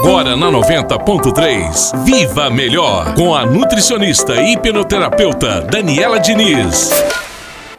Agora 0.00 0.36
na 0.36 0.50
90.3, 0.50 2.04
Viva 2.04 2.50
Melhor, 2.50 3.14
com 3.14 3.34
a 3.34 3.44
nutricionista 3.44 4.36
e 4.36 4.52
hipnoterapeuta 4.52 5.62
Daniela 5.62 6.20
Diniz. 6.20 6.90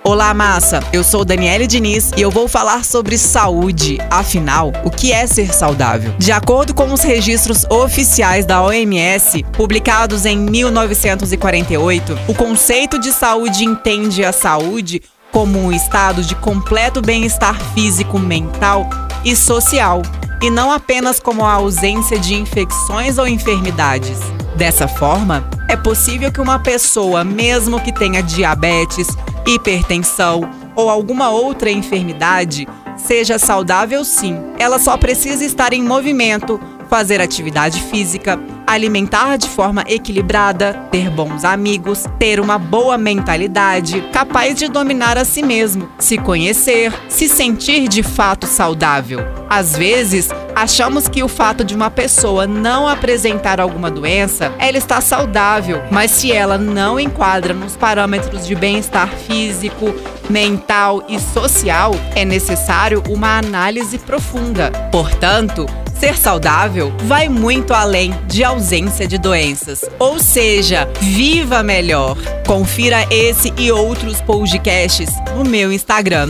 Olá, 0.04 0.34
massa! 0.34 0.82
Eu 0.92 1.04
sou 1.04 1.24
Daniele 1.24 1.68
Diniz 1.68 2.12
e 2.18 2.22
eu 2.22 2.32
vou 2.32 2.48
falar 2.48 2.84
sobre 2.84 3.18
saúde. 3.18 4.00
Afinal, 4.10 4.74
o 4.84 4.90
que 4.90 5.14
é 5.14 5.26
ser 5.28 5.54
saudável? 5.54 6.14
De 6.18 6.32
acordo 6.32 6.74
com 6.74 6.92
os 6.92 7.02
registros 7.02 7.66
oficiais 7.70 8.46
da 8.46 8.62
OMS, 8.62 9.44
publicados 9.54 10.26
em 10.26 10.38
1948, 10.38 12.18
o 12.28 12.34
conceito 12.34 13.00
de 13.00 13.12
saúde 13.12 13.64
entende 13.64 14.26
a 14.26 14.34
saúde 14.34 15.02
como 15.32 15.60
um 15.60 15.72
estado 15.72 16.24
de 16.24 16.36
completo 16.36 17.02
bem-estar 17.02 17.58
físico, 17.74 18.18
mental 18.18 18.90
e 19.24 19.36
social, 19.36 20.02
e 20.42 20.50
não 20.50 20.72
apenas 20.72 21.20
como 21.20 21.46
a 21.46 21.54
ausência 21.54 22.20
de 22.20 22.36
infecções 22.36 23.18
ou 23.18 23.28
enfermidades. 23.28 24.20
Dessa 24.56 24.88
forma, 24.88 25.48
é 25.68 25.76
possível 25.76 26.32
que 26.32 26.42
uma 26.42 26.60
pessoa, 26.60 27.24
mesmo 27.24 27.80
que 27.80 27.92
tenha 27.92 28.24
diabetes, 28.24 29.08
hipertensão 29.46 30.50
ou 30.76 30.90
alguma 30.90 31.30
outra 31.30 31.70
enfermidade, 31.70 32.68
seja 32.98 33.38
saudável 33.40 34.04
sim. 34.04 34.38
Ela 34.58 34.80
só 34.80 34.98
precisa 34.98 35.44
estar 35.46 35.74
em 35.74 35.84
movimento, 35.84 36.60
fazer 36.90 37.22
atividade 37.22 37.82
física, 37.84 38.40
alimentar 38.68 39.38
de 39.38 39.48
forma 39.48 39.86
equilibrada, 39.88 40.74
ter 40.92 41.10
bons 41.10 41.46
amigos, 41.46 42.04
ter 42.20 42.40
uma 42.42 42.60
boa 42.60 42.98
mentalidade, 42.98 44.02
capaz 44.12 44.56
de 44.56 44.68
dominar 44.68 45.18
a 45.18 45.24
si 45.24 45.42
mesmo, 45.42 45.90
se 45.98 46.18
conhecer, 46.18 46.94
se 47.08 47.30
sentir 47.30 47.88
de 47.88 48.04
fato 48.04 48.46
saudável. 48.46 49.20
Às 49.50 49.78
vezes, 49.78 50.30
achamos 50.54 51.08
que 51.08 51.24
o 51.24 51.30
fato 51.30 51.64
de 51.64 51.74
uma 51.74 51.90
pessoa 51.90 52.46
não 52.46 52.88
apresentar 52.88 53.62
alguma 53.62 53.90
doença, 53.90 54.52
ela 54.60 54.78
está 54.78 55.00
saudável, 55.00 55.82
mas 55.90 56.12
se 56.12 56.34
ela 56.34 56.58
não 56.58 57.00
enquadra 57.00 57.54
nos 57.54 57.78
parâmetros 57.78 58.46
de 58.46 58.54
bem-estar 58.54 59.08
físico, 59.08 59.94
mental 60.30 61.04
e 61.08 61.18
social, 61.20 61.96
é 62.14 62.26
necessário 62.26 63.02
uma 63.08 63.38
análise 63.38 63.98
profunda. 63.98 64.72
Portanto, 64.92 65.66
Ser 66.00 66.18
saudável 66.18 66.94
vai 67.04 67.28
muito 67.28 67.74
além 67.74 68.14
de 68.28 68.42
ausência 68.44 69.08
de 69.08 69.18
doenças. 69.18 69.84
Ou 69.98 70.20
seja, 70.20 70.88
viva 71.02 71.64
melhor. 71.64 72.16
Confira 72.46 73.08
esse 73.10 73.52
e 73.58 73.72
outros 73.72 74.22
podcasts 74.22 75.10
no 75.36 75.44
meu 75.44 75.72
Instagram, 75.72 76.30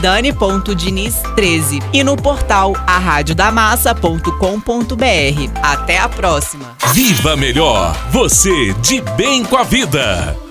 dani.diniz13 0.00 1.82
e 1.92 2.04
no 2.04 2.16
portal 2.16 2.74
arradiodamassa.com.br. 2.86 5.60
Até 5.62 5.98
a 5.98 6.08
próxima. 6.08 6.76
Viva 6.92 7.36
melhor, 7.36 7.96
você 8.10 8.72
de 8.74 9.00
bem 9.16 9.44
com 9.44 9.56
a 9.56 9.64
vida. 9.64 10.41